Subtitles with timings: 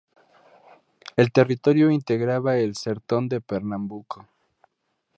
[1.15, 4.27] El territorio integraba el sertón de Pernambuco.